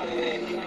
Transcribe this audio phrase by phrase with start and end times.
[0.00, 0.61] de, de,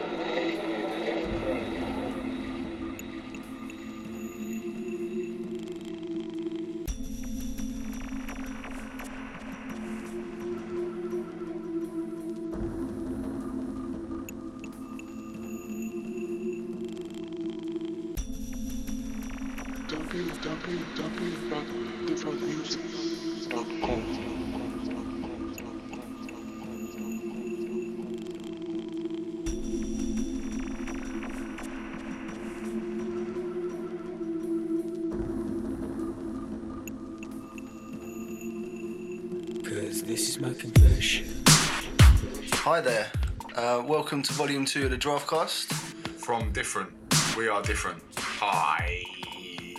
[42.63, 43.11] Hi there.
[43.55, 45.71] Uh, welcome to Volume 2 of the Giraffe Cast.
[45.73, 46.89] From different.
[47.37, 48.01] We are different.
[48.17, 49.03] Hi.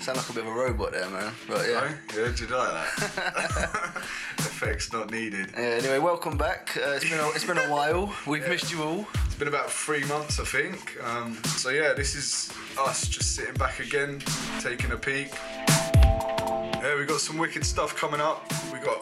[0.01, 1.33] Sound like a bit of a robot there, man.
[1.49, 1.89] But yeah.
[1.91, 3.93] Oh, yeah, did you like that?
[4.39, 5.51] Effects not needed.
[5.55, 6.77] Yeah, anyway, welcome back.
[6.77, 8.15] Uh, it's been a, it's been a while.
[8.25, 9.09] We've missed you all.
[9.25, 10.97] It's been about three months, I think.
[11.03, 14.21] Um, so yeah, this is us just sitting back again,
[14.61, 15.33] taking a peek.
[16.87, 18.49] Yeah, we've got some wicked stuff coming up.
[18.73, 18.96] We've got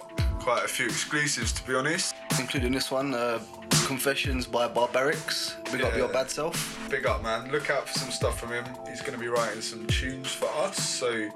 [0.45, 2.15] quite a few exclusives, to be honest.
[2.39, 3.41] Including this one, uh,
[3.87, 5.55] Confessions by Barbarix.
[5.73, 6.87] Big up your bad self.
[6.91, 7.51] Big up, man.
[7.51, 8.67] Look out for some stuff from him.
[8.87, 11.29] He's going to be writing some tunes for us, so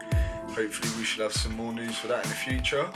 [0.48, 2.86] hopefully we should have some more news for that in the future.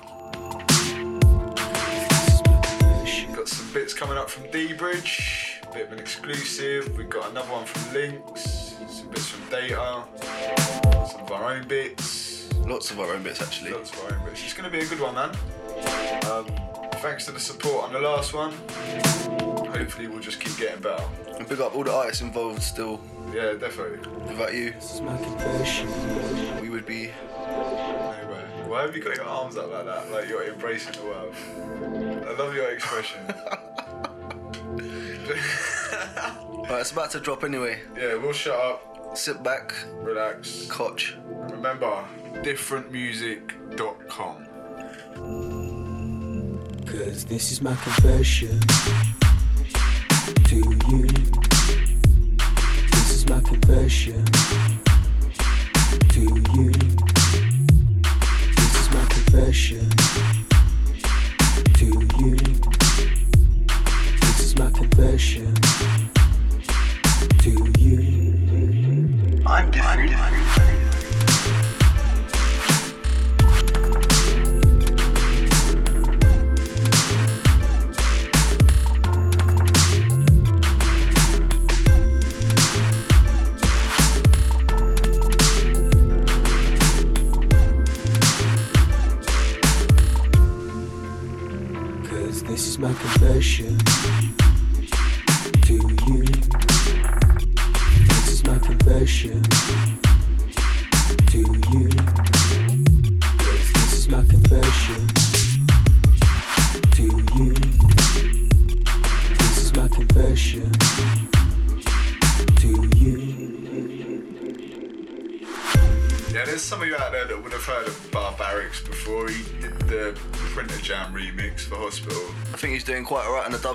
[3.34, 6.94] Got some bits coming up from D Bridge, a bit of an exclusive.
[6.98, 10.04] We've got another one from Lynx, some bits from Data,
[11.10, 13.72] some of our own bits, Lots of our own bits, actually.
[13.72, 14.44] lots of our own bits.
[14.44, 15.30] It's going to be a good one, man.
[16.30, 16.46] Um,
[17.00, 18.52] thanks to the support on the last one.
[19.72, 21.04] Hopefully, we'll just keep getting better.
[21.38, 23.00] And big up all the artists involved still.
[23.32, 23.98] Yeah, definitely.
[24.28, 25.88] Without you, This is my confession.
[26.60, 27.10] we would be.
[27.36, 28.14] No.
[28.66, 30.10] Why have you got your arms up like that?
[30.10, 31.34] Like you're embracing the world.
[32.26, 33.20] I love your expression.
[36.70, 37.80] Right, it's about to drop anyway.
[37.96, 40.64] yeah, we'll shut up, Sit back, relax.
[40.68, 41.14] Koch.
[41.50, 42.04] Remember,
[42.36, 44.46] differentmusic.com.
[47.12, 48.58] Cause this is my confession.
[50.46, 51.06] To you.
[52.90, 54.24] This is my confession.
[56.08, 56.20] To
[56.54, 56.72] you.
[58.56, 60.31] This is my confession.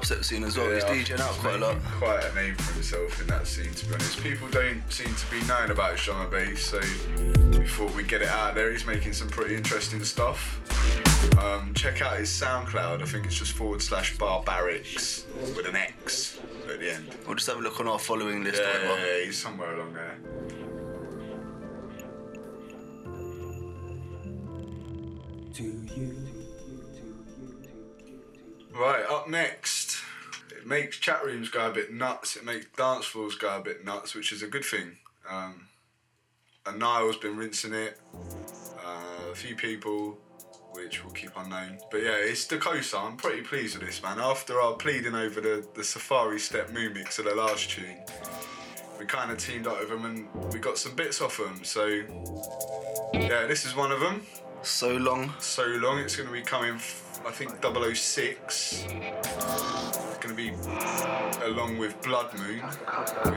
[0.07, 0.71] Dubstep scene as well.
[0.73, 1.83] Yeah, I he's DJing out quite a lot.
[1.99, 4.23] Quite a name for himself in that scene, to be honest.
[4.23, 6.79] People don't seem to be knowing about drum and bass, so
[7.59, 8.71] we thought we'd get it out there.
[8.71, 10.61] He's making some pretty interesting stuff.
[11.43, 13.01] Um, check out his SoundCloud.
[13.01, 15.25] I think it's just forward slash Barbarix
[15.57, 16.39] with an X
[16.71, 17.07] at the end.
[17.25, 19.93] We'll just have a look on our following list or Yeah, yeah, he's somewhere along
[19.93, 20.17] there.
[25.55, 26.27] To you.
[28.77, 29.86] Right, up next.
[30.67, 32.35] It makes chat rooms go a bit nuts.
[32.35, 34.97] It makes dance floors go a bit nuts, which is a good thing.
[35.29, 35.67] Um,
[36.65, 37.97] and Niall's been rinsing it.
[38.85, 40.17] Uh, a few people,
[40.73, 41.77] which will keep unknown.
[41.89, 43.01] But yeah, it's the Dakosa.
[43.01, 44.19] I'm pretty pleased with this, man.
[44.19, 47.99] After our pleading over the, the Safari Step Moo mix of the last tune,
[48.99, 51.63] we kind of teamed up with them and we got some bits off them.
[51.63, 51.85] So
[53.13, 54.23] yeah, this is one of them
[54.63, 55.33] So long.
[55.39, 55.99] so long.
[55.99, 57.51] It's going to be coming, f- I think,
[57.95, 58.85] 006.
[58.87, 60.51] It's going to be
[61.45, 62.59] along with Blood Moon,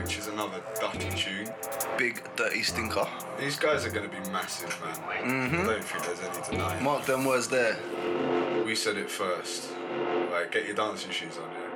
[0.01, 1.49] which is another dirty tune.
[1.97, 3.07] Big dirty stinker.
[3.39, 5.49] These guys are going to be massive, man.
[5.49, 5.61] Mm-hmm.
[5.61, 6.83] I don't think there's any denying.
[6.83, 7.77] Mark them words there.
[8.65, 9.73] We said it first.
[10.31, 11.70] Like, get your dancing shoes on, yeah.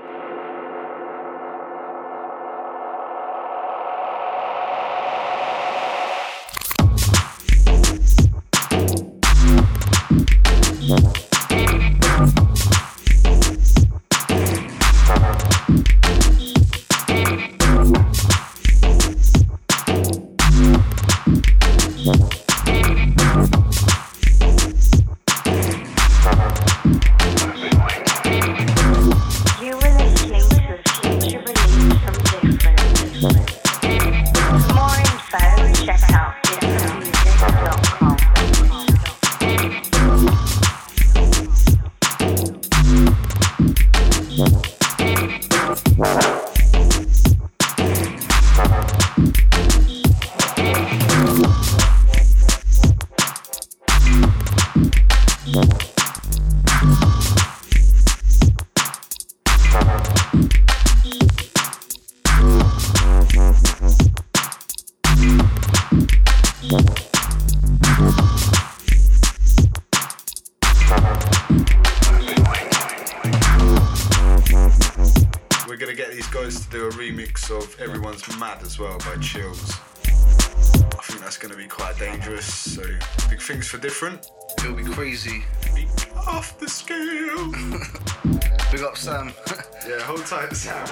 [81.98, 82.84] Dangerous, so
[83.30, 84.32] big things for different.
[84.60, 85.44] It'll be crazy.
[85.74, 85.88] Be
[86.28, 87.52] off the scale.
[88.72, 89.32] Big up Sam.
[89.88, 90.86] yeah, hold tight, Sam.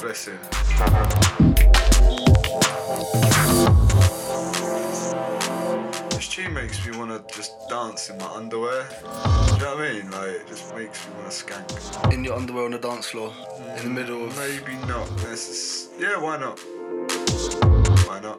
[0.00, 0.38] Bless him.
[6.10, 8.88] This tune makes me wanna just dance in my underwear.
[8.88, 10.10] Do you know what I mean?
[10.10, 12.12] Like, it just makes me wanna skank.
[12.12, 13.32] In your underwear on the dance floor.
[13.78, 14.36] In the middle of.
[14.38, 15.08] Maybe not.
[15.24, 16.58] Is, yeah, why not?
[18.06, 18.38] Why not?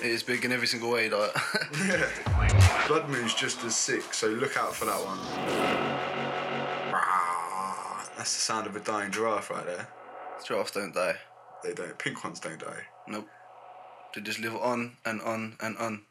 [0.00, 1.30] It is big in every single way, like.
[1.86, 2.06] Yeah.
[2.88, 5.18] Blood Moon's just as sick, so look out for that one.
[8.16, 9.88] That's the sound of a dying giraffe right there.
[10.46, 11.16] Giraffes don't die.
[11.62, 11.96] They don't.
[11.98, 12.82] Pink ones don't die.
[13.06, 13.28] Nope.
[14.14, 16.02] They just live on and on and on.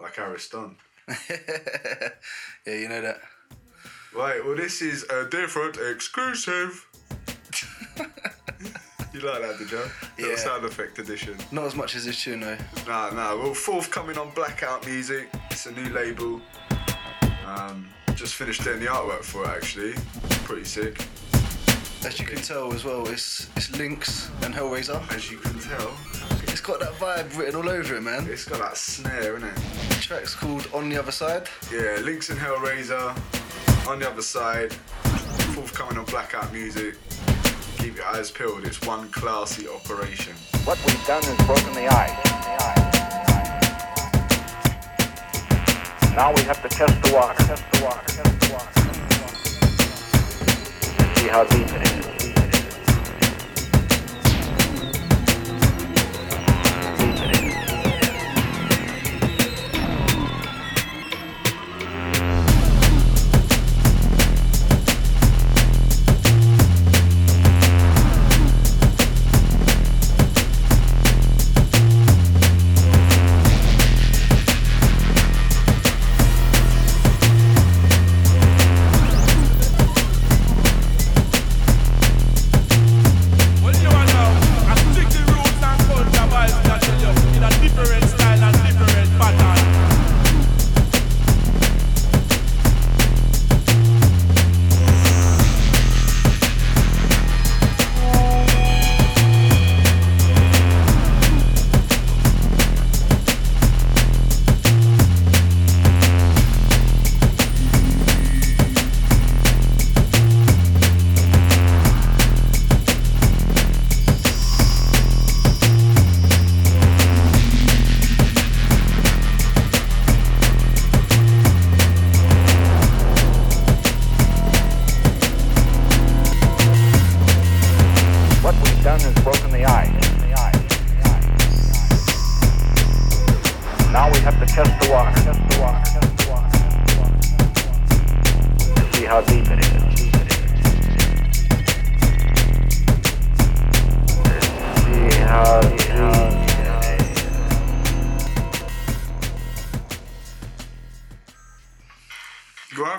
[0.00, 0.76] Like Ariston.
[1.08, 2.10] yeah,
[2.66, 3.20] you know that.
[4.14, 6.86] Right, well, this is a different exclusive.
[9.16, 9.78] you like that, did you?
[10.18, 10.36] Little Yeah.
[10.36, 11.36] sound effect edition.
[11.50, 12.58] Not as much as this tune, though.
[12.86, 13.34] Nah, nah.
[13.36, 15.28] Well, forthcoming on Blackout Music.
[15.50, 16.40] It's a new label.
[17.46, 19.94] Um, just finished doing the artwork for it, actually.
[20.44, 21.00] Pretty sick.
[22.04, 25.00] As you can tell as well, it's it's Lynx and Hellraiser.
[25.12, 25.96] As you can tell,
[26.48, 28.26] It's got that vibe written all over it, man.
[28.30, 29.54] it's got that snare, innit?
[29.90, 31.48] The track's called On the Other Side.
[31.72, 33.14] Yeah, Lynx and Hellraiser.
[33.88, 34.72] On the other side,
[35.54, 36.94] forthcoming on Blackout Music.
[37.86, 38.64] Keep your eyes peeled.
[38.66, 40.34] It's one classy operation.
[40.64, 42.10] What we've done is broken the ice.
[46.16, 47.40] Now we have to test the water.
[47.44, 48.02] Test the water.
[48.08, 48.80] Test the water.
[50.98, 52.25] And see how deep it is.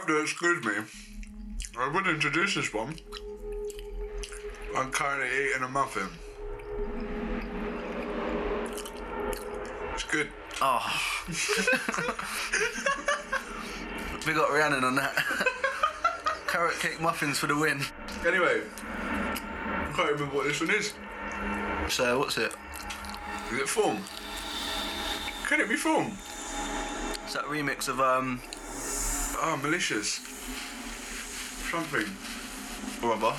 [0.08, 0.74] Have to excuse me.
[1.78, 2.96] I would introduce this one.
[4.76, 6.08] I'm currently eating a muffin.
[9.94, 10.30] It's good.
[10.62, 11.02] Oh.
[14.26, 15.16] we got Rhiannon on that.
[16.48, 17.82] Carrot cake muffins for the win.
[18.26, 18.62] Anyway,
[19.04, 20.94] I can't remember what this one is.
[21.90, 22.54] So, what's it?
[23.52, 23.98] Is it form?
[25.48, 26.12] Can it be form?
[27.24, 28.42] It's that remix of, um,
[29.40, 30.20] Oh, malicious.
[31.70, 32.08] Something.
[33.08, 33.36] Rubber.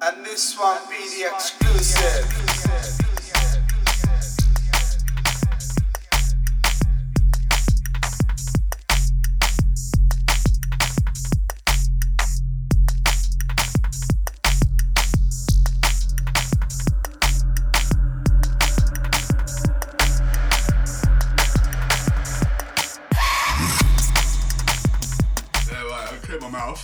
[0.00, 3.03] And this one be the exclusive.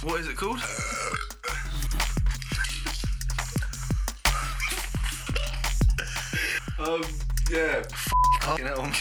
[0.03, 0.59] What is it called?
[6.79, 7.03] Um,
[7.51, 7.83] yeah.
[8.41, 8.93] Fucking hell, man.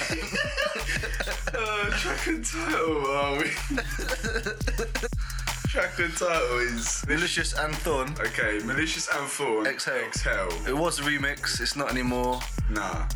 [1.50, 3.04] Uh, track and title.
[3.08, 3.50] Oh, we...
[5.70, 8.14] track and title is Malicious and Thorn.
[8.20, 8.60] okay.
[8.66, 9.66] Malicious and Thorn.
[9.66, 10.06] Exhale.
[10.06, 10.50] Exhale.
[10.68, 11.62] It was a remix.
[11.62, 12.40] It's not anymore.
[12.70, 13.08] Nah.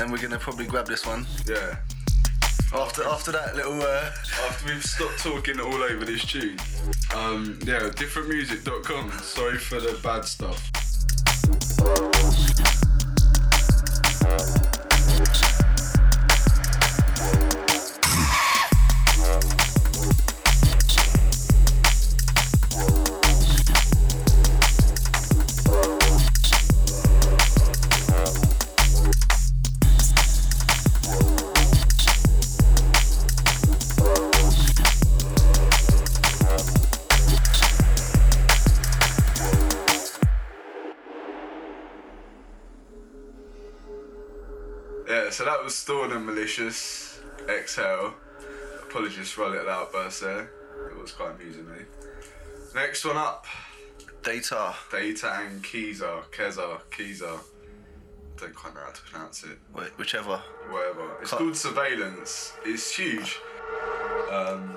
[0.00, 1.76] And we're gonna probably grab this one Yeah.
[2.74, 3.80] After after that little.
[3.80, 4.10] Uh,
[4.48, 6.58] After we've stopped talking all over this tune.
[7.14, 9.12] Um, yeah, differentmusic.com.
[9.22, 10.70] Sorry for the bad stuff.
[46.56, 47.48] Thorn.
[47.48, 48.14] Exhale.
[48.82, 50.50] Apologies for a little outburst there.
[50.90, 51.82] It was quite amusing, me.
[52.74, 53.46] Next one up,
[54.22, 54.74] data.
[54.90, 56.22] Data and Keza.
[56.30, 56.80] Keza.
[56.90, 57.38] Keza.
[58.38, 59.58] Don't quite know how to pronounce it.
[59.74, 60.36] Wait, whichever.
[60.68, 61.16] Whatever.
[61.22, 61.38] It's Cut.
[61.38, 62.52] called Surveillance.
[62.64, 63.38] It's huge.
[64.30, 64.76] Um,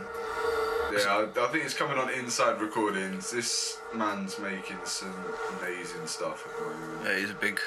[0.94, 3.32] yeah, I, I think it's coming on Inside Recordings.
[3.32, 5.14] This man's making some
[5.60, 7.06] amazing stuff at the moment.
[7.06, 7.60] Yeah, he's a big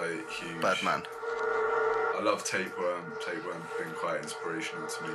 [0.00, 0.60] Like, huge.
[0.60, 1.02] bad man.
[2.16, 3.02] I love Tapeworm.
[3.20, 5.14] Tapeworm's been quite inspirational to me.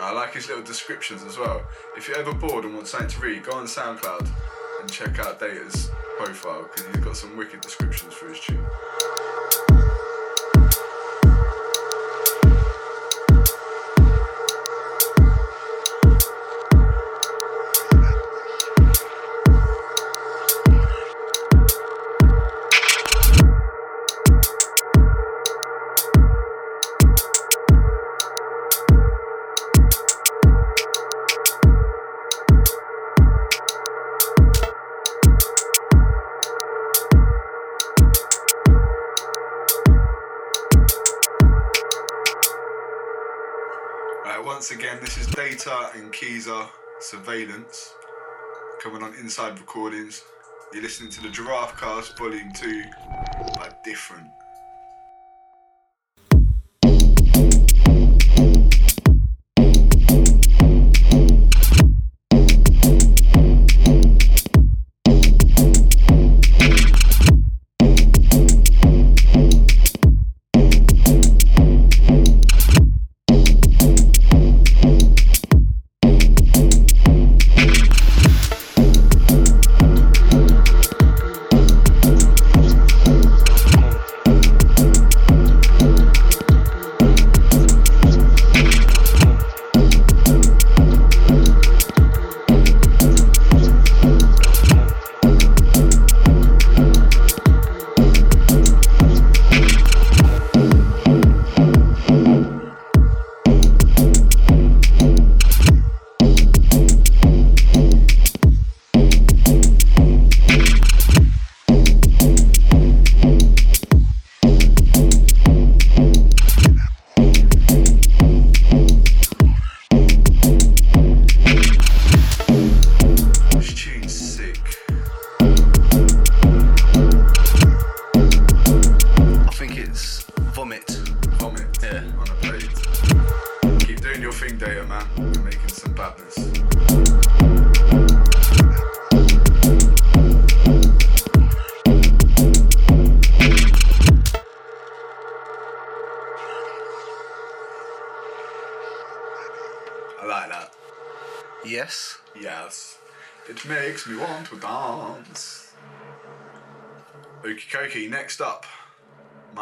[0.00, 1.62] I like his little descriptions as well.
[1.96, 4.28] If you're ever bored and want something to read, go on SoundCloud
[4.80, 8.64] and check out Data's profile because he's got some wicked descriptions for his tune.
[47.02, 47.94] Surveillance
[48.80, 50.22] coming on Inside Recordings.
[50.72, 52.84] You're listening to the Giraffe Cast Volume 2
[53.56, 54.30] by Different.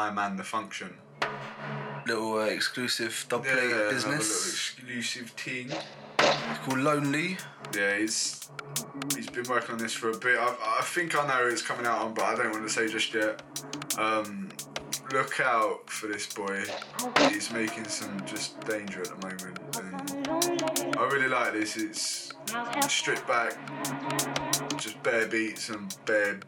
[0.00, 0.94] My man, The Function.
[2.06, 4.48] Little uh, exclusive dub Yeah, another little business.
[4.48, 5.70] exclusive team.
[6.18, 7.36] It's called Lonely.
[7.76, 8.48] Yeah, he's
[9.14, 10.38] he's been working on this for a bit.
[10.38, 12.88] I, I think I know it's coming out on, but I don't want to say
[12.88, 13.42] just yet.
[13.98, 14.48] Um,
[15.12, 16.64] look out for this boy.
[17.28, 21.76] He's making some just danger at the moment, and I really like this.
[21.76, 22.32] It's
[22.88, 23.52] stripped back,
[24.78, 26.40] just bare beats and bare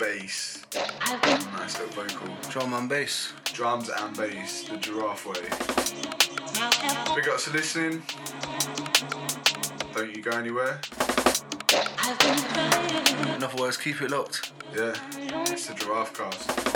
[0.00, 0.64] bass.
[0.74, 3.32] Nice little vocal, Drum and bass.
[3.44, 5.42] drums and bass, the giraffe way.
[7.14, 8.02] Big ups for listening.
[9.94, 10.80] Don't you go anywhere.
[13.36, 14.52] In other words, keep it locked.
[14.74, 14.94] Yeah,
[15.42, 16.69] it's the giraffe cast.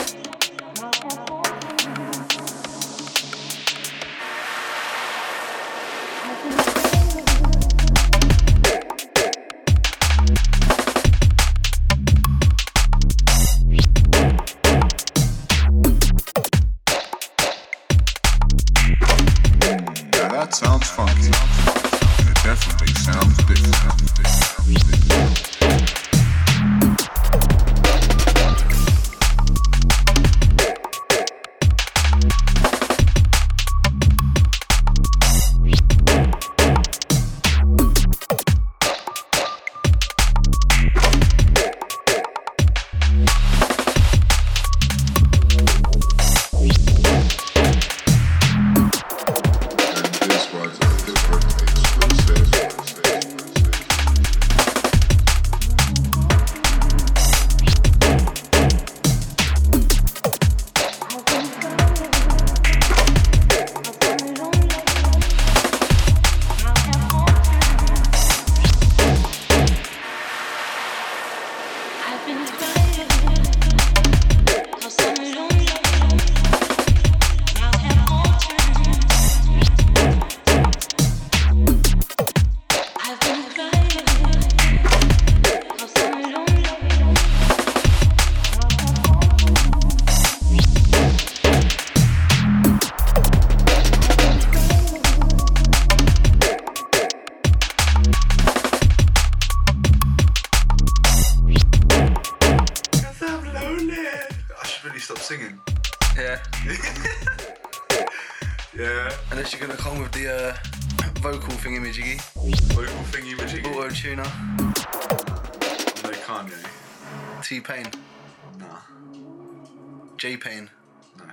[120.25, 120.71] J Pain.
[121.19, 121.25] No.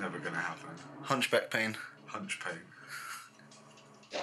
[0.00, 0.70] Never gonna happen.
[1.02, 1.76] Hunchback Pain.
[2.06, 4.22] Hunch pain.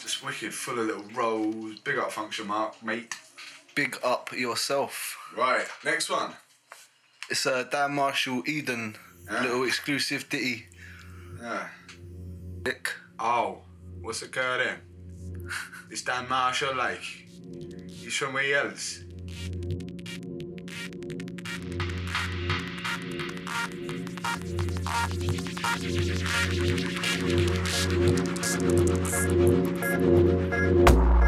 [0.00, 1.80] Just wicked, full of little rolls.
[1.80, 3.12] Big up function mark, mate.
[3.74, 5.18] Big up yourself.
[5.36, 6.34] Right, next one.
[7.28, 8.94] It's a uh, Dan Marshall Eden
[9.28, 9.42] Yeah.
[9.42, 10.66] little exclusive ditty.
[11.42, 11.66] Yeah.
[12.62, 12.88] Dick.
[13.18, 13.62] Oh,
[14.00, 14.78] what's then?
[15.90, 17.02] It's Dan Marshall, like.
[17.02, 19.00] He's somewhere else?
[25.08, 25.36] Loving
[30.84, 31.25] the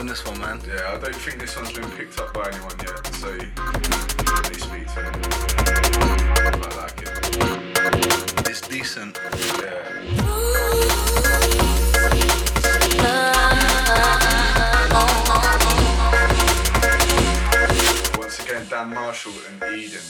[0.00, 0.58] on this one, man.
[0.66, 3.38] Yeah, I don't think this one's been picked up by anyone yet, so let
[4.48, 5.12] me speak to him.
[6.56, 7.10] I like it.
[8.48, 9.20] It's decent.
[9.60, 9.84] Yeah.
[18.16, 20.00] Once again, Dan Marshall and Eden.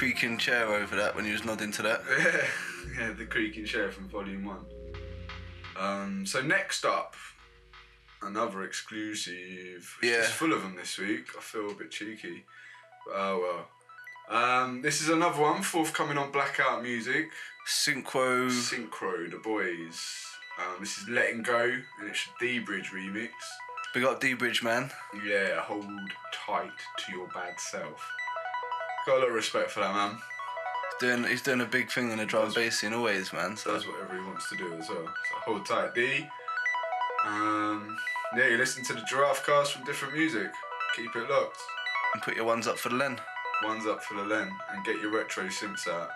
[0.00, 2.00] Creaking chair over that when you was nodding to that.
[2.08, 2.46] Yeah,
[2.98, 4.64] yeah, the creaking chair from Volume One.
[5.78, 7.16] Um, so next up,
[8.22, 9.98] another exclusive.
[10.02, 10.20] Yeah.
[10.20, 11.26] It's full of them this week.
[11.36, 12.46] I feel a bit cheeky.
[13.06, 13.66] But, oh
[14.30, 14.62] well.
[14.64, 17.28] Um, this is another one forthcoming on Blackout Music.
[17.68, 18.48] Synchro.
[18.48, 20.24] Synchro, the boys.
[20.58, 23.32] Um, this is Letting Go, and it's a D Bridge remix.
[23.92, 24.90] Big up D Bridge, man.
[25.26, 25.84] Yeah, hold
[26.32, 28.00] tight to your bad self.
[29.10, 30.18] Got a lot of respect for that man.
[31.00, 33.56] Doing, he's doing a big thing in the drum and bass scene always, man.
[33.56, 35.04] So Does whatever he wants to do as well.
[35.04, 36.28] So hold tight, D.
[37.26, 37.98] Um,
[38.36, 40.52] yeah, you listen to the giraffe cast from different music.
[40.94, 41.58] Keep it locked.
[42.14, 43.18] and put your ones up for the Len.
[43.64, 46.10] One's up for the Len and get your retro synths out.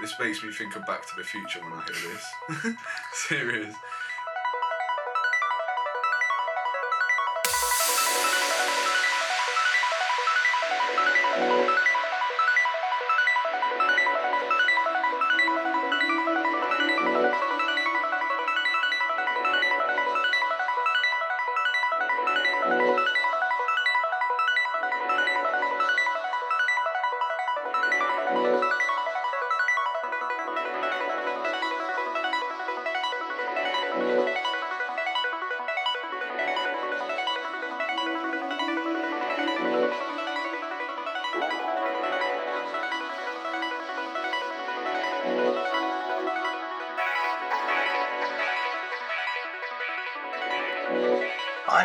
[0.00, 2.74] This makes me think of Back to the Future when I hear this.
[3.28, 3.74] Serious.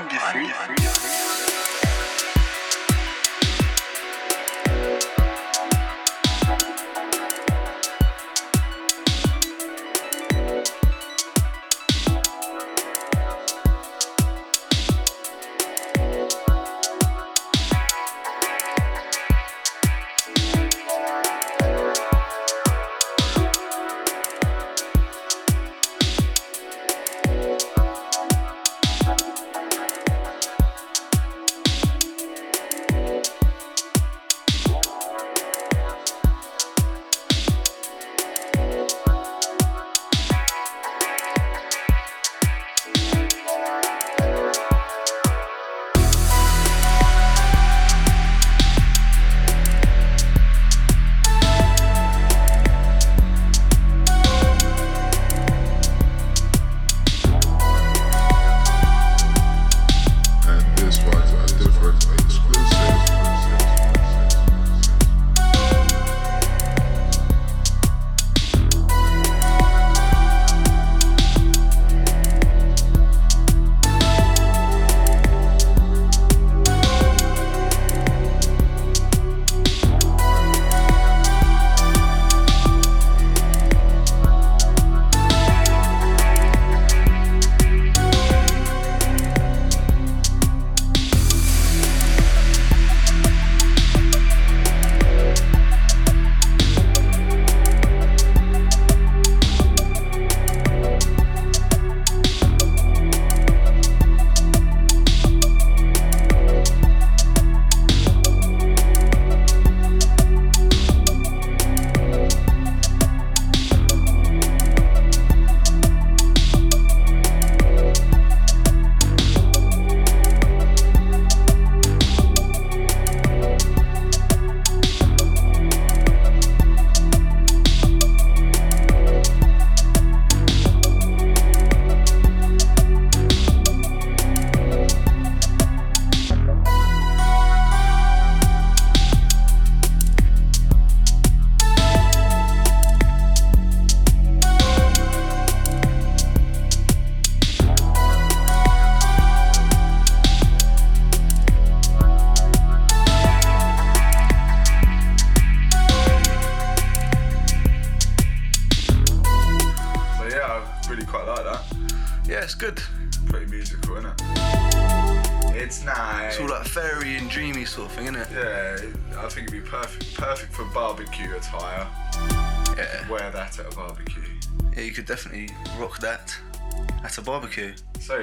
[0.10, 1.26] I'm different.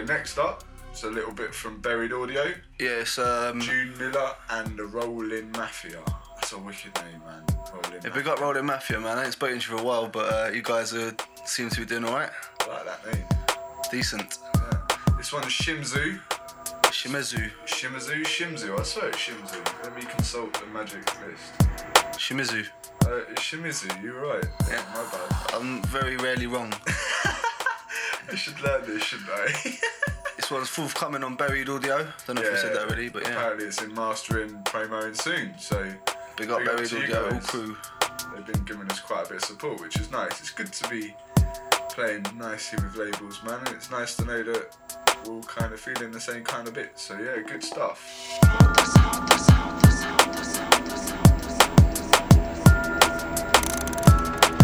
[0.04, 3.18] Next up, it's a little bit from Buried Audio, Yes.
[3.18, 3.60] um.
[3.60, 5.98] June Miller and the Rolling Mafia.
[6.36, 7.42] That's a wicked name, man.
[7.72, 9.18] Rolling Yeah, big up Rolling Mafia, man.
[9.18, 11.12] I ain't spoken to you for a while, but uh, you guys are,
[11.44, 12.30] seem to be doing alright.
[12.60, 13.24] I like that name.
[13.90, 14.38] Decent.
[14.54, 14.96] Yeah.
[15.16, 16.20] This one's Shimzu.
[16.84, 17.50] Shimizu.
[17.66, 18.78] Shimizu, Shimzu.
[18.78, 19.82] I swear it's Shimzu.
[19.82, 21.58] Let me consult the magic list.
[22.18, 22.66] Shimizu.
[23.02, 24.44] Uh, Shimizu, you're right.
[24.68, 25.54] Yeah, my bad.
[25.54, 26.72] I'm very rarely wrong.
[28.30, 29.78] I should learn this, shouldn't I?
[30.36, 32.06] this one's forthcoming on Buried Audio.
[32.26, 33.30] Don't know if I said that already, but yeah.
[33.30, 35.82] Apparently it's in mastering, promoing soon, so
[36.36, 37.76] Big up big up Buried Audio, all crew.
[38.34, 40.40] they've been giving us quite a bit of support, which is nice.
[40.40, 41.14] It's good to be
[41.90, 44.76] playing nicely with labels, man, and it's nice to know that
[45.26, 46.98] we're all kind of feeling the same kind of bit.
[46.98, 48.40] So yeah, good stuff.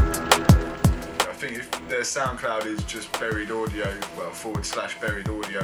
[0.03, 5.61] I think if their SoundCloud is just buried audio, well forward slash buried audio,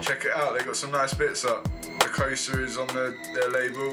[0.00, 0.58] check it out.
[0.58, 1.68] They got some nice bits up.
[1.82, 3.92] The Coaster is on the, their label.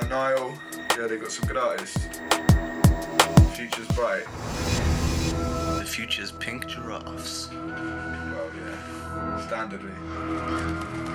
[0.00, 0.58] And Nile,
[0.98, 2.08] yeah, they got some good artists.
[3.54, 4.24] Future's bright.
[5.78, 7.48] The future's pink giraffes.
[7.52, 11.07] Well, yeah, standardly.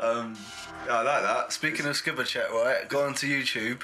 [0.00, 0.36] um,
[0.86, 1.52] yeah, I like that.
[1.52, 2.88] Speaking of skibber chat, right?
[2.88, 3.82] Go onto YouTube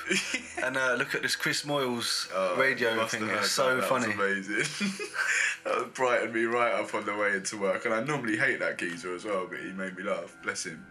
[0.64, 3.28] and uh, look at this Chris Moyles Oh, radio thing.
[3.28, 3.84] It's so that.
[3.84, 4.12] Funny.
[4.12, 4.64] amazing.
[5.64, 8.78] that brightened me right up on the way into work, and I normally hate that
[8.78, 10.36] geezer as well, but he made me laugh.
[10.42, 10.84] Bless him.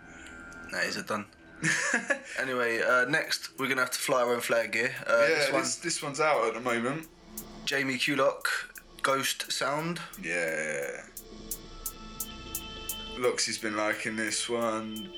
[0.71, 1.25] Nah, he's a done.
[2.39, 4.95] anyway, uh, next we're gonna have to fly our own flag here.
[5.05, 7.07] Uh, yeah, this this, one, this, one's out at the moment.
[7.65, 8.45] Jamie Culock,
[9.01, 9.99] Ghost Sound.
[10.23, 11.01] Yeah.
[13.19, 15.09] Luxie's been liking this one.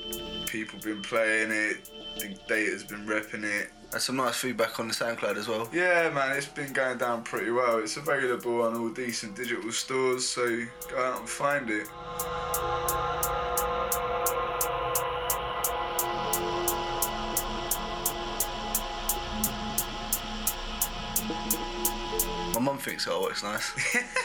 [0.47, 1.87] People been playing it.
[2.19, 3.69] Think Data's been repping it.
[3.93, 5.69] And some nice feedback on the SoundCloud as well.
[5.71, 7.79] Yeah, man, it's been going down pretty well.
[7.79, 11.87] It's available on all decent digital stores, so go out and find it.
[22.53, 23.71] My mum thinks it all works nice.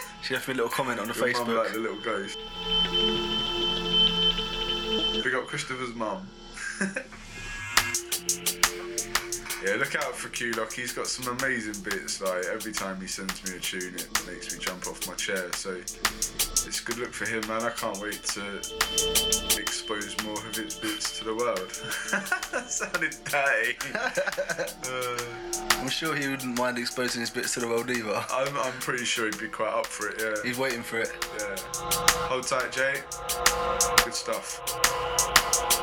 [0.22, 1.64] she left me a little comment on the Your mum Facebook.
[1.64, 2.38] like the little ghost.
[5.26, 6.28] Big up Christopher's mum.
[9.66, 10.72] yeah, look out for Q Lock.
[10.72, 12.20] He's got some amazing bits.
[12.20, 15.52] Like every time he sends me a tune, it makes me jump off my chair.
[15.54, 17.62] So it's a good look for him, man.
[17.62, 18.58] I can't wait to
[19.58, 21.72] expose more of his bits to the world.
[22.12, 23.76] that sounded dirty.
[24.86, 25.55] uh,
[25.86, 28.24] I'm sure he wouldn't mind exposing his bits to the world either.
[28.28, 30.16] I'm, I'm pretty sure he'd be quite up for it.
[30.20, 30.34] Yeah.
[30.42, 31.12] He's waiting for it.
[31.38, 31.54] Yeah.
[32.26, 33.02] Hold tight, Jay.
[34.04, 35.75] Good stuff.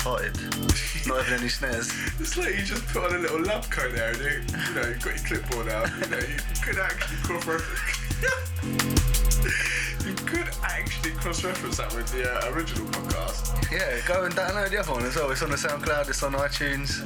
[0.00, 0.34] Departed.
[1.06, 1.92] Not having any snares.
[2.18, 4.88] It's like you just put on a little lab coat there, and you, you know,
[4.88, 5.90] you've got your clipboard out.
[6.00, 8.16] You know, you could actually cross reference.
[10.06, 13.70] you could actually cross reference that with the uh, original podcast.
[13.70, 15.30] Yeah, go and download the other one as well.
[15.32, 17.04] It's on the SoundCloud, it's on iTunes.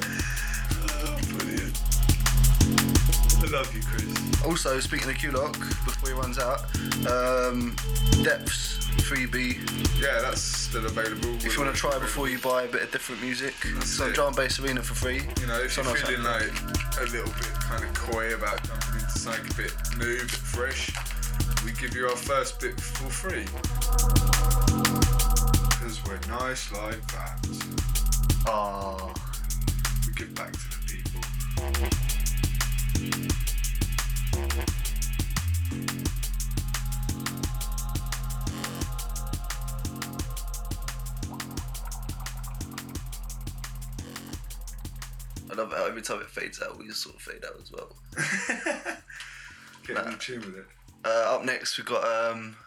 [1.03, 1.75] Oh, brilliant.
[3.43, 4.45] I love you, Chris.
[4.45, 6.63] Also, speaking of Q-Lock, before he runs out,
[7.11, 7.75] um,
[8.23, 8.74] Depths
[9.05, 10.01] 3B.
[10.01, 11.35] Yeah, that's still available.
[11.35, 14.15] If you want to try before you buy a bit of different music, it.
[14.15, 15.21] Drum Bass Arena for free.
[15.39, 16.49] You know, It's if you're feeling like
[16.99, 20.89] a little bit kind of coy about jumping into something a bit new, bit fresh,
[21.63, 23.45] we give you our first bit for free.
[25.69, 27.37] Because we're nice like that.
[28.47, 29.13] Ah,
[30.07, 31.21] We give back to the people.
[45.55, 47.71] I love how every time it fades out, we just sort of fade out as
[47.71, 47.95] well.
[49.87, 50.65] Get in tune with it.
[51.05, 52.57] Uh, up next, we've got um,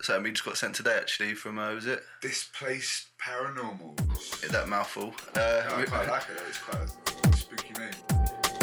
[0.00, 4.42] something we just got sent today actually from uh, was it Displaced Paranormals.
[4.44, 5.12] Yeah, that mouthful?
[5.34, 6.40] Uh, I we- quite like it.
[6.48, 7.90] It's quite a spooky name.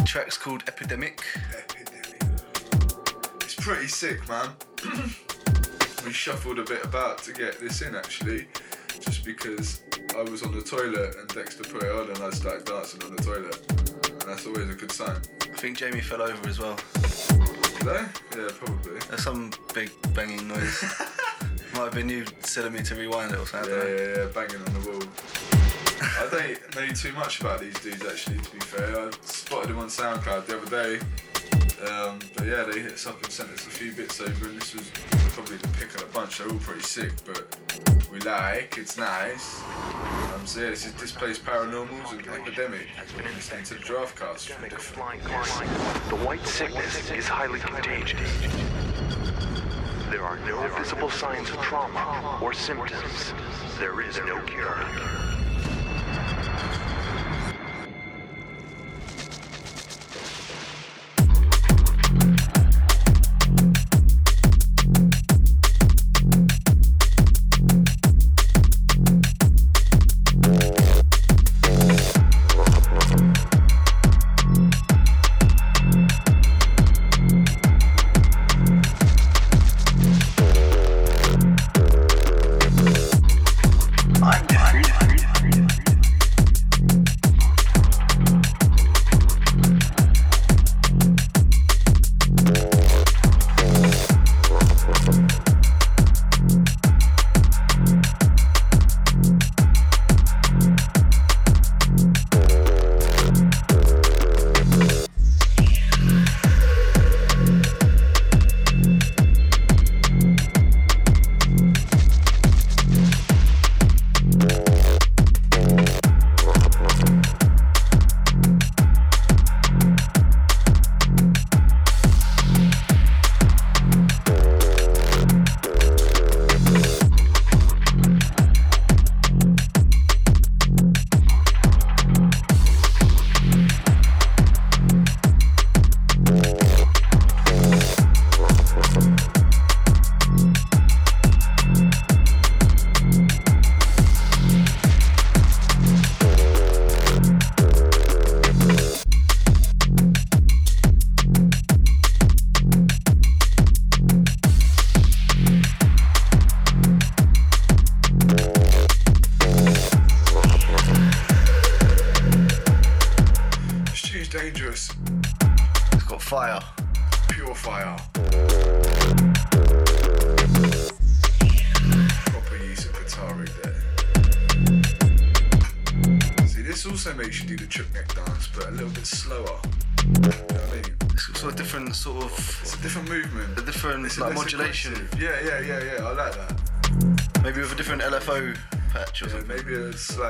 [0.05, 1.21] track's called Epidemic.
[1.57, 2.21] Epidemic.
[3.41, 4.51] It's pretty sick, man.
[6.05, 8.47] we shuffled a bit about to get this in actually,
[8.99, 9.81] just because
[10.17, 13.15] I was on the toilet and Dexter put it on and I started dancing on
[13.15, 13.57] the toilet,
[14.09, 15.17] and that's always a good sign.
[15.41, 16.77] I think Jamie fell over as well.
[17.79, 18.07] Did I?
[18.35, 18.99] Yeah, probably.
[19.07, 20.83] There's some big banging noise.
[21.73, 23.71] Might have been you telling me to rewind it or something.
[23.71, 25.03] Yeah, yeah, yeah, banging on the wall.
[26.01, 29.07] I don't know too much about these dudes actually, to be fair.
[29.07, 31.05] I spotted them on SoundCloud the other day.
[31.89, 34.61] Um, but yeah, they hit us up and sent us a few bits over, and
[34.61, 34.89] this was
[35.33, 36.37] probably the pick of the bunch.
[36.37, 39.63] They're all pretty sick, but we like, it's nice.
[40.33, 42.85] Um, so yeah, this is Displaced Paranormals and Epidemic.
[43.17, 45.23] You're listening to Giraffe Cast from different.
[46.09, 48.19] The white sickness is highly contagious.
[50.11, 53.33] There are no visible signs of trauma or symptoms.
[53.79, 55.32] There is no cure.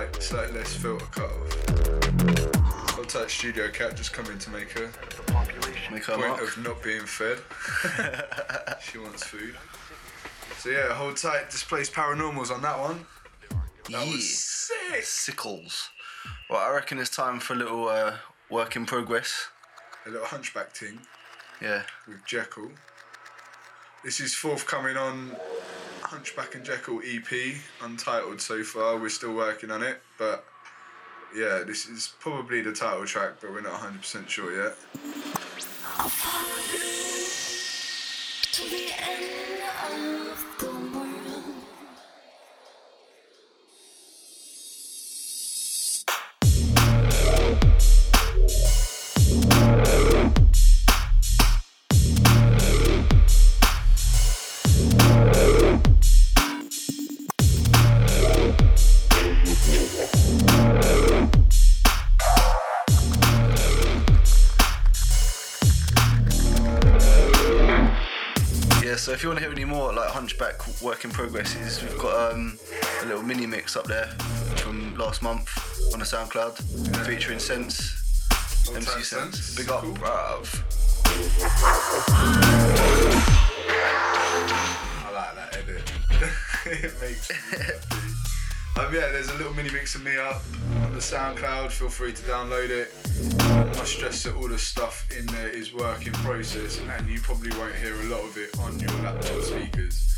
[0.04, 2.88] A slight, slight less filter cut off.
[2.88, 4.90] Contact Studio Cat just coming to make her
[5.92, 6.42] Make her point mark.
[6.42, 7.40] of not being fed.
[8.82, 9.56] she wants food.
[10.60, 11.50] So yeah, hold tight.
[11.50, 13.06] Displaced paranormals on that one.
[13.50, 14.06] That Yeah.
[14.12, 15.04] was sick.
[15.04, 15.90] Sickles.
[16.50, 18.14] Well, I reckon it's time for a little uh,
[18.50, 19.48] work in progress.
[20.06, 21.00] A little hunchback thing
[21.62, 21.84] Yeah.
[22.08, 22.72] with Jekyll.
[24.04, 25.36] This is forthcoming on
[26.04, 28.98] Hunchback and Jekyll EP, untitled so far.
[28.98, 30.46] We're still working on it, but
[31.36, 34.76] yeah, this is probably the title track, but we're not 100% sure yet.
[38.52, 40.23] To the end of
[73.64, 74.08] mix up there
[74.58, 75.48] from last month
[75.94, 78.28] on the SoundCloud featuring Sense,
[78.66, 79.08] Hold MC Sense.
[79.08, 79.56] Sense.
[79.56, 79.94] Big up, Cool.
[79.94, 80.64] bruv.
[85.00, 85.92] I like that edit.
[86.84, 87.74] it makes me happy.
[88.76, 90.42] Um, yeah, there's a little mini mix of me up
[90.82, 91.72] on the SoundCloud.
[91.72, 92.94] Feel free to download it.
[93.40, 97.58] I stress that all the stuff in there is work in process, and you probably
[97.58, 100.10] won't hear a lot of it on your laptop speakers.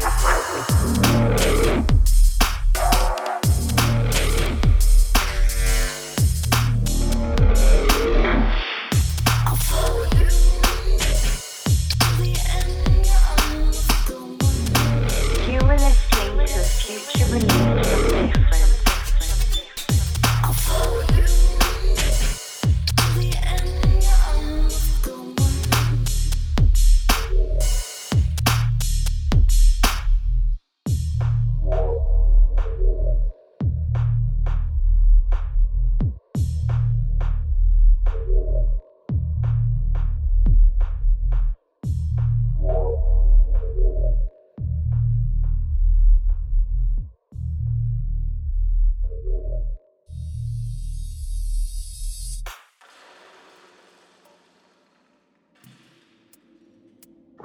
[0.00, 1.99] Thank you.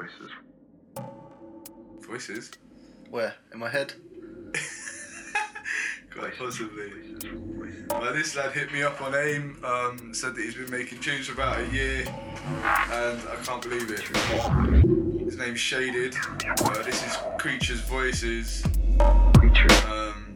[0.06, 0.32] Voices.
[2.02, 2.52] Voices?
[3.10, 3.34] Where?
[3.52, 3.94] In my head?
[6.12, 6.92] Quite possibly.
[7.90, 11.26] Well, this lad hit me up on AIM, um, said that he's been making tunes
[11.26, 14.02] for about a year, and I can't believe it.
[15.26, 16.16] His name's Shaded.
[16.46, 18.64] Uh, this is Creature's Voices.
[19.00, 20.36] Um,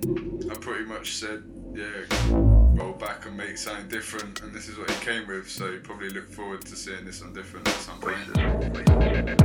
[0.52, 1.44] I pretty much said,
[1.76, 2.49] yeah, roll
[3.00, 6.10] back and make something different, and this is what he came with, so you probably
[6.10, 8.18] look forward to seeing this on different at some point.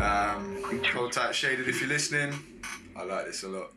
[0.02, 2.34] Um, Shaded, if you're listening.
[2.96, 3.70] I like this a lot.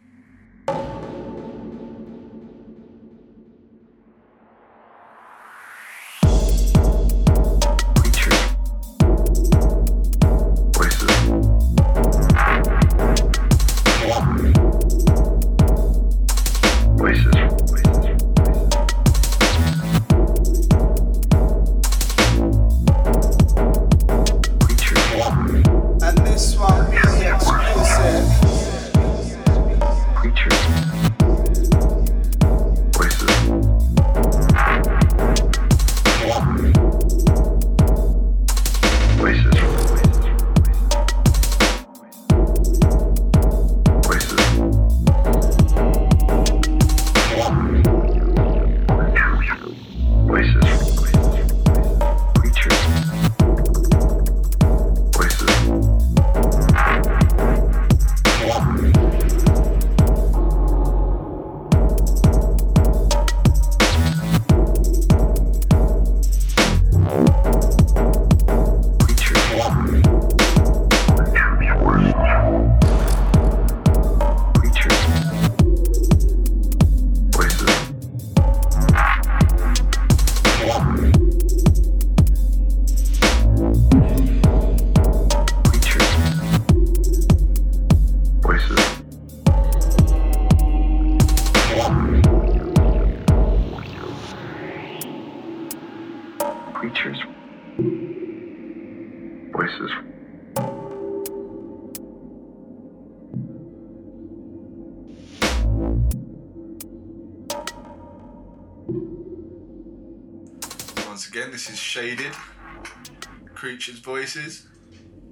[114.08, 114.66] Voices.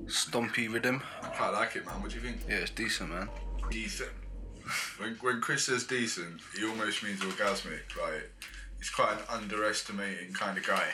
[0.08, 1.02] Stompy rhythm.
[1.24, 2.02] I quite like it, man.
[2.02, 2.42] What do you think?
[2.46, 3.30] Yeah, it's decent, man.
[3.72, 4.12] Decent.
[4.98, 7.84] When, when Chris says decent, he almost means orgasmic.
[7.98, 8.30] Like,
[8.78, 10.88] he's quite an underestimating kind of guy.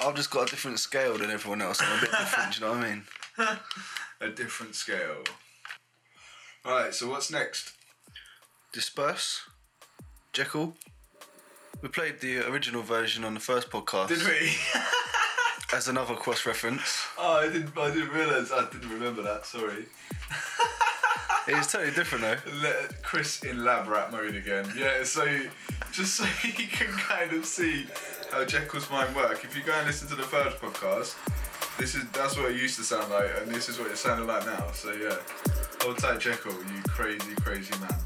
[0.00, 1.80] I've just got a different scale than everyone else.
[1.80, 3.04] I'm a bit different, do you know what I mean?
[4.22, 5.22] A different scale.
[6.66, 7.74] Alright, so what's next?
[8.72, 9.42] Disperse.
[10.32, 10.74] Jekyll.
[11.80, 14.50] We played the original version on the first podcast Did we?
[15.72, 17.04] as another cross reference.
[17.18, 17.76] oh, I didn't.
[17.76, 18.50] I didn't realise.
[18.52, 19.46] I didn't remember that.
[19.46, 19.86] Sorry.
[21.46, 22.36] It's totally different though.
[22.62, 24.70] Let Chris in lab rat mode again.
[24.76, 25.02] Yeah.
[25.04, 25.26] So
[25.92, 27.86] just so you can kind of see
[28.30, 29.42] how Jekyll's mind work.
[29.44, 31.16] If you go and listen to the first podcast,
[31.78, 34.26] this is that's what it used to sound like, and this is what it sounded
[34.26, 34.70] like now.
[34.72, 35.16] So yeah,
[35.82, 36.52] hold tight, Jekyll.
[36.52, 37.98] You crazy, crazy man.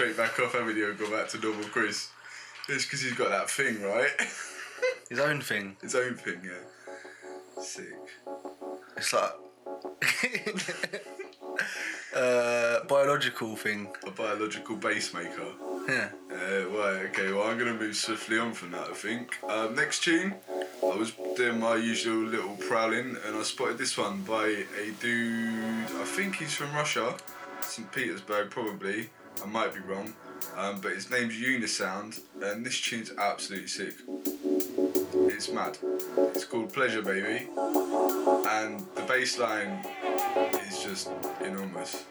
[0.00, 2.08] Straight back off, haven't you, and gone back to normal Chris.
[2.70, 4.08] It's because he's got that thing, right?
[5.10, 5.76] His own thing.
[5.82, 7.62] His own thing, yeah.
[7.62, 7.84] Sick.
[8.96, 9.32] It's like
[12.16, 13.88] uh, biological thing.
[14.06, 15.52] A biological bass maker.
[15.86, 16.08] Yeah.
[16.32, 19.36] Uh, right, okay, well, I'm going to move swiftly on from that, I think.
[19.50, 20.32] Um, next tune,
[20.82, 25.84] I was doing my usual little prowling and I spotted this one by a dude,
[25.84, 27.14] I think he's from Russia,
[27.60, 27.92] St.
[27.92, 29.10] Petersburg, probably.
[29.42, 30.14] I might be wrong.
[30.56, 33.94] Um, but his name's Unisound and this tune's absolutely sick.
[35.32, 35.78] It's mad.
[36.34, 37.46] It's called Pleasure Baby
[38.48, 39.84] and the bass line
[40.68, 41.10] is just
[41.44, 42.04] enormous.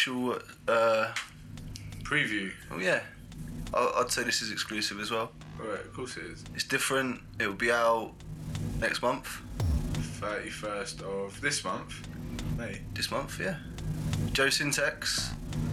[0.00, 0.38] Special.
[0.66, 1.12] Uh,
[2.02, 2.50] Preview.
[2.72, 3.00] oh yeah,
[3.74, 5.30] I- I'd say this is exclusive as well.
[5.60, 6.42] Alright, of course it is.
[6.54, 7.20] It's different.
[7.38, 8.12] It will be out
[8.80, 9.28] next month.
[10.20, 12.08] 31st of this month.
[12.56, 12.80] May.
[12.94, 13.56] This month, yeah.
[14.32, 15.30] Joe Syntax,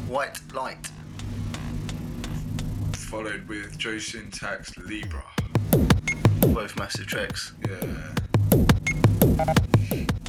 [0.08, 0.92] White Light.
[2.94, 5.24] Followed with Joe Syntax Libra.
[6.42, 7.54] Both massive tracks.
[7.68, 8.14] Yeah.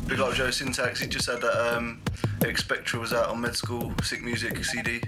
[0.07, 1.01] Big up Joe Syntax.
[1.01, 2.01] He just said that um,
[2.41, 5.01] Expectra was out on Med School Sick Music CD.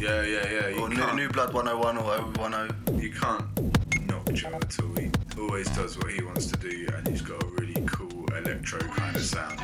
[0.00, 0.68] Yeah, yeah, yeah.
[0.68, 2.32] You Or New, New Blood 101 or
[2.86, 2.98] 010.
[3.00, 4.94] you can't knock Joe at all.
[4.96, 8.80] He always does what he wants to do and he's got a really cool electro
[8.80, 9.60] kind of sound.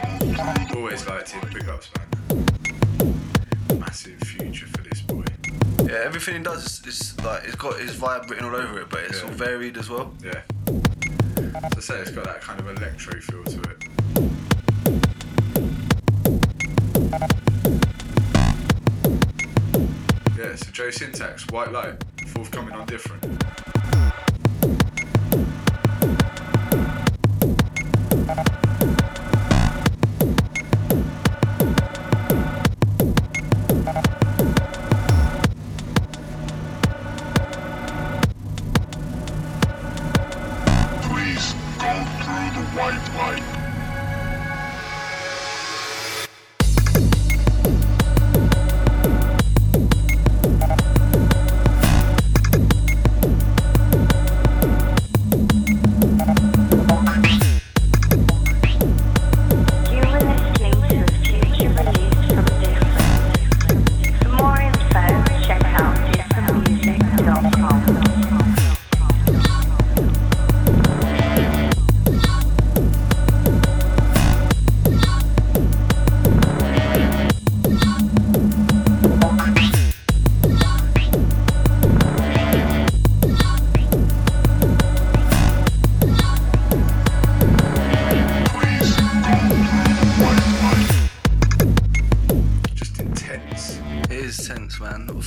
[0.74, 1.48] Always liked him.
[1.52, 3.78] Big ups, man.
[3.80, 5.24] Massive future for this boy.
[5.84, 8.88] Yeah, everything he does is, is like it's got his vibe written all over it,
[8.90, 9.28] but it's Yeah.
[9.28, 10.12] all varied as well.
[10.22, 10.40] Yeah.
[10.66, 13.82] So I say it's got that kind of electro feel to it.
[17.12, 17.28] Yeah,
[20.56, 23.51] so Joe Syntax, White Light, forthcoming on different.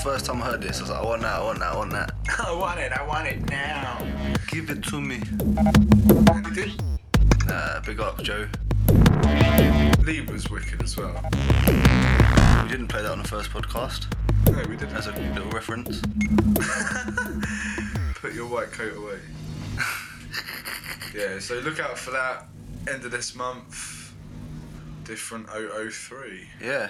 [0.05, 1.77] First time I heard this, I was like, I want that, I want that, I
[1.77, 2.13] want that.
[2.39, 3.97] I want it, I want it now.
[4.49, 5.19] Give it to me.
[7.47, 8.47] Nah, big up, Joe.
[10.03, 11.19] Lee was wicked as well.
[11.65, 14.05] We didn't play that on the first podcast
[14.45, 14.95] No, we didn't.
[14.95, 15.99] as a little reference.
[18.21, 19.17] Put your white coat away.
[21.15, 22.45] yeah, so look out for that.
[22.87, 24.13] End of this month.
[25.03, 26.47] Different 003.
[26.61, 26.89] Yeah.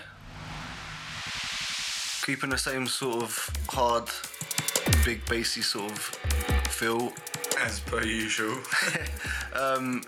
[2.25, 4.09] Keeping the same sort of hard,
[5.05, 5.99] big bassy sort of
[6.69, 7.13] feel.
[7.59, 8.57] As per usual.
[9.53, 10.03] Um,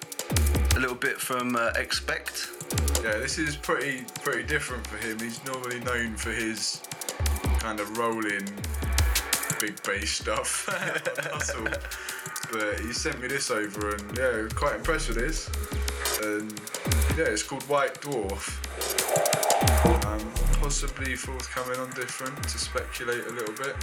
[0.76, 2.49] a little bit from uh, Expect.
[3.01, 5.18] yeah, this is pretty pretty different for him.
[5.20, 6.82] He's normally known for his
[7.59, 8.45] kind of rolling
[9.61, 10.68] big bass stuff.
[12.51, 15.49] But he sent me this over and yeah, quite impressed with this.
[16.24, 16.51] And
[17.18, 18.66] yeah, it's called White Dwarf.
[19.62, 20.20] Um,
[20.62, 23.76] possibly forthcoming on different to speculate a little bit.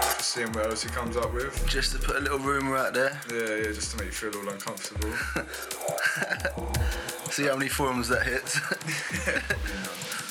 [0.00, 1.66] Just seeing what else he comes up with.
[1.66, 3.20] Just to put a little rumour out there.
[3.30, 5.12] Yeah, yeah, just to make you feel all uncomfortable.
[7.30, 8.60] See how many forums that hits.
[9.24, 9.42] snare's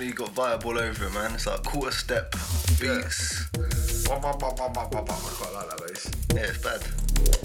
[0.00, 1.34] definitely got vibe all over it, man.
[1.34, 2.32] It's like quarter step
[2.80, 3.48] beats.
[3.52, 3.66] Bah.
[4.08, 6.10] I quite like that bass.
[6.34, 7.39] Yeah, it's bad.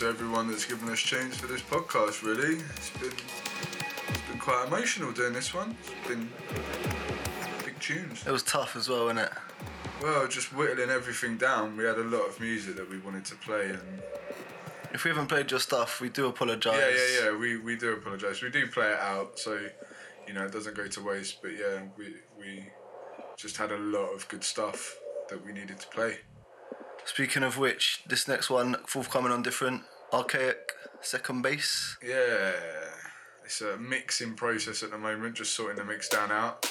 [0.00, 2.22] To everyone that's given us tunes for this podcast.
[2.22, 5.76] Really, it's been it's been quite emotional doing this one.
[5.82, 6.30] It's been
[7.66, 8.26] big tunes.
[8.26, 9.32] It was tough as well, wasn't it?
[10.02, 11.76] Well, just whittling everything down.
[11.76, 14.00] We had a lot of music that we wanted to play, and
[14.94, 16.78] If we haven't played your stuff, we do apologise.
[16.78, 17.36] yeah, yeah, yeah.
[17.36, 18.40] We we do apologise.
[18.42, 19.60] We do play it out, so
[20.26, 21.42] you know it doesn't go to waste.
[21.42, 22.64] But yeah, we we
[23.36, 24.96] just had a lot of good stuff
[25.28, 26.20] that we needed to play.
[27.04, 29.82] Speaking of which, this next one, forthcoming on different,
[30.12, 31.96] archaic second bass.
[32.06, 32.52] Yeah,
[33.44, 36.70] it's a mixing process at the moment, just sorting the mix down out.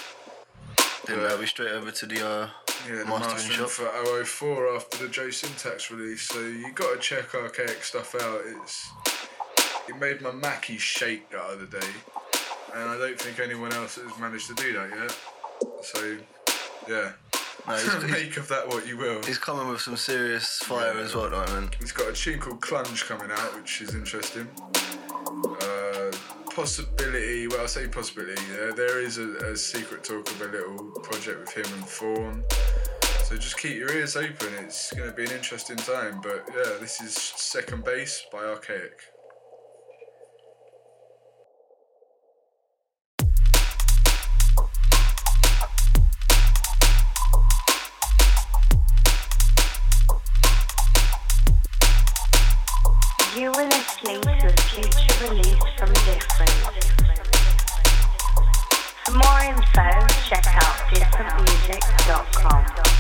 [1.06, 2.50] Then that'll be straight over to the uh,
[2.88, 7.34] Yeah, the mastering for 004 after the Joe Syntax release, so you got to check
[7.34, 8.42] archaic stuff out.
[8.46, 8.90] It's
[9.88, 11.88] it made my Mackie shake the other day,
[12.76, 15.18] and I don't think anyone else has managed to do that yet.
[15.84, 16.18] So,
[16.88, 17.14] yeah,
[17.70, 19.22] No, he's, make of that what you will.
[19.24, 21.70] he's coming with some serious fire as well the.
[21.80, 24.48] He's got a tune called Clunge coming out, which is interesting.
[25.62, 26.12] Uh,
[26.50, 30.92] possibility, well, I say possibility, there, there is a, a secret talk of a little
[31.04, 32.44] project with him and Fawn.
[33.26, 36.20] So just keep your ears open, it's going to be an interesting time.
[36.24, 39.00] But yeah, this is Second Base by Archaic.
[53.38, 56.50] You are listening to a future release from Different.
[59.06, 62.99] For more info, check out differentmusic.com.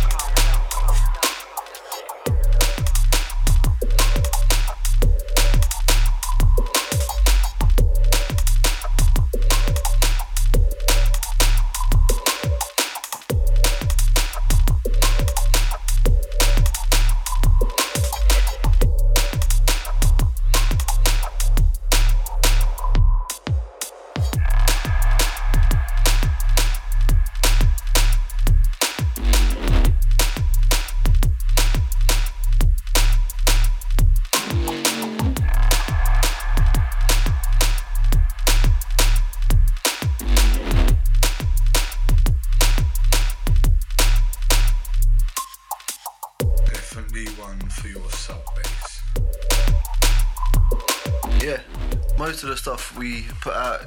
[52.49, 53.81] of the stuff we put out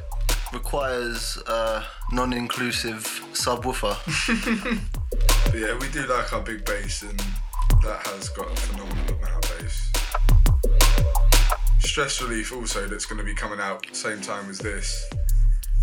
[0.53, 3.03] requires a non-inclusive
[3.33, 3.97] subwoofer.
[5.55, 7.19] Yeah, we do like our big bass, and
[7.83, 9.93] that has got a phenomenal amount of bass.
[11.81, 15.05] Stress Relief, also, that's going to be coming out same time as this,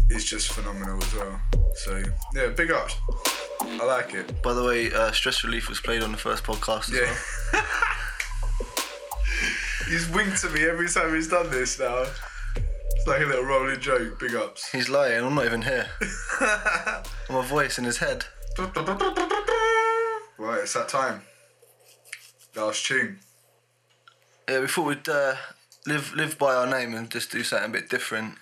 [0.10, 1.40] is just phenomenal as well.
[1.76, 2.02] So
[2.34, 2.96] yeah, big ups.
[3.62, 4.42] I like it.
[4.42, 7.16] By the way, uh, Stress Relief was played on the first podcast as Yeah.
[7.54, 7.64] well.
[9.88, 12.06] He's winked at me every time he's done this now.
[13.10, 14.20] It's like a little rolling joke.
[14.20, 14.70] Big ups.
[14.72, 15.88] He's lying, I'm not even here.
[17.28, 18.26] I'm a voice in his head.
[20.38, 21.24] Right, it's that time.
[22.55, 23.18] Last tune.
[24.47, 25.34] Yeah, we thought we'd uh,
[25.88, 28.36] live live by our name and just do something a bit different.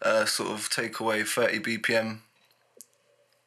[0.00, 2.18] Uh, sort of take away 30 BPM.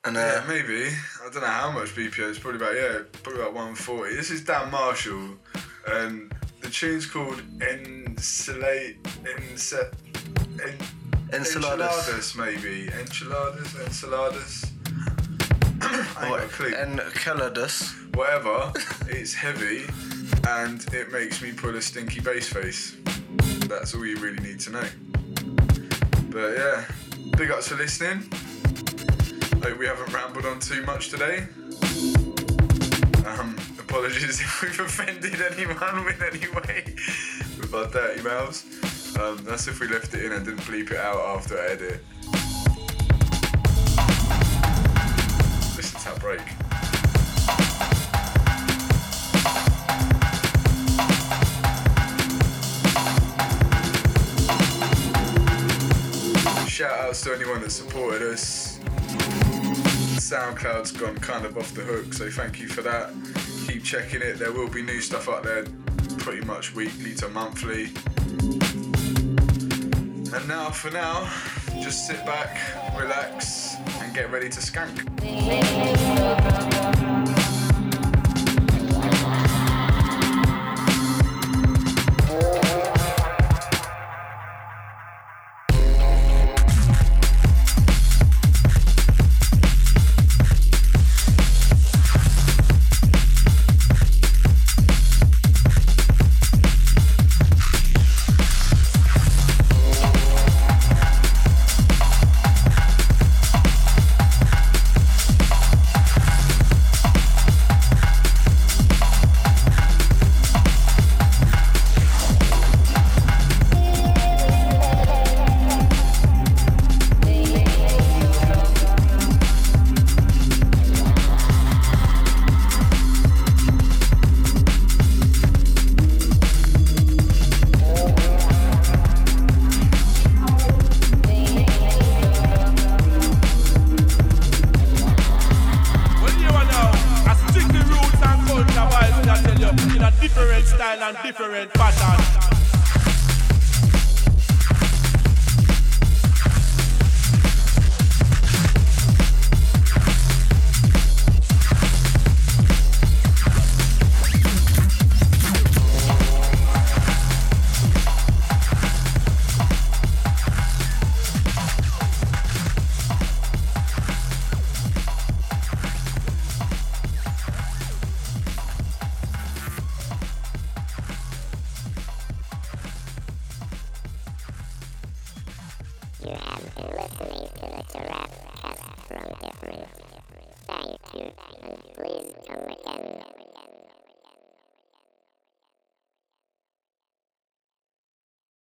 [0.04, 0.90] And uh, Yeah, maybe.
[1.24, 2.30] I don't know how much BPM.
[2.30, 4.16] It's probably about yeah, probably about 140.
[4.16, 5.30] This is Dan Marshall,
[5.88, 6.30] and
[6.60, 9.76] the tune's called Ensilate Ense,
[10.64, 10.78] en,
[11.32, 12.10] Enchiladas.
[12.10, 14.72] Enchiladas, maybe enchiladas, enchiladas.
[15.82, 16.74] I ain't got a clue.
[16.76, 17.96] Enceladus.
[18.14, 18.74] Whatever.
[19.08, 19.86] it's heavy,
[20.48, 22.98] and it makes me pull a stinky bass face.
[23.68, 24.88] That's all you really need to know.
[26.30, 26.86] But yeah,
[27.38, 28.24] big ups for listening.
[29.64, 31.48] Hope we haven't rambled on too much today.
[33.26, 36.84] Um, apologies if we've offended anyone in any way
[37.58, 39.01] with our dirty mouths.
[39.20, 42.04] Um, that's if we left it in and didn't bleep it out after I edit.
[45.76, 46.42] Listen to that break.
[56.68, 58.80] Shout outs to anyone that supported us.
[60.18, 63.12] SoundCloud's gone kind of off the hook, so thank you for that.
[63.68, 65.66] Keep checking it, there will be new stuff up there
[66.20, 67.92] pretty much weekly to monthly.
[70.34, 71.30] And now, for now,
[71.82, 72.58] just sit back,
[72.98, 75.12] relax, and get ready to skank.